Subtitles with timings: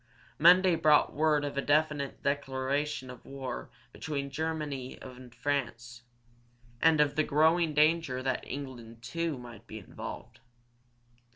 [0.39, 6.01] Monday brought word of a definite declaration of war between Germany and France,
[6.81, 10.39] and of the growing danger that England, too, might be involved.